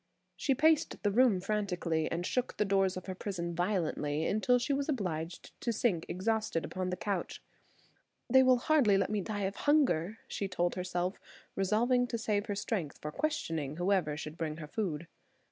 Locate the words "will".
8.41-8.57